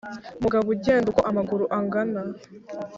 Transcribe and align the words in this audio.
Mugabo 0.43 0.65
ugenda 0.75 1.05
uko 1.11 1.21
amaguru 1.29 1.63
angana. 1.77 2.21